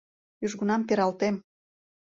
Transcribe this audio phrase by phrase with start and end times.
[0.45, 1.35] Южгунам пералтем.